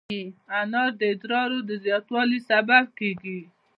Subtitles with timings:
[0.59, 3.39] انار د ادرار د زیاتوالي سبب کېږي.